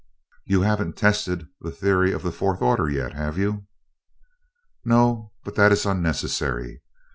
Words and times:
"You 0.45 0.61
haven't 0.63 0.97
tested 0.97 1.47
the 1.59 1.69
theory 1.69 2.11
of 2.11 2.23
the 2.23 2.31
fourth 2.31 2.59
order 2.59 2.89
yet, 2.89 3.13
have 3.13 3.37
you?" 3.37 3.67
"No, 4.83 5.31
but 5.43 5.53
that 5.57 5.71
is 5.71 5.85
unnecessary. 5.85 6.81